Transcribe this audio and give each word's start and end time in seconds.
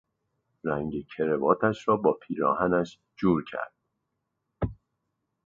رنگ 0.63 1.07
کراواتش 1.17 1.87
را 1.87 1.97
با 1.97 2.13
پیراهنش 2.13 2.99
جور 3.17 3.43
کرد. 3.51 3.73